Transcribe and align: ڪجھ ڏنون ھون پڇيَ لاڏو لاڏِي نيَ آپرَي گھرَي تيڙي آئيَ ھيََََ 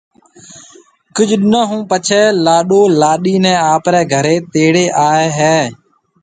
ڪجھ 1.15 1.35
ڏنون 1.41 1.65
ھون 1.69 1.81
پڇيَ 1.89 2.21
لاڏو 2.45 2.81
لاڏِي 3.01 3.35
نيَ 3.43 3.53
آپرَي 3.73 4.01
گھرَي 4.13 4.35
تيڙي 4.53 4.85
آئيَ 5.07 5.27
ھيََََ 5.37 5.55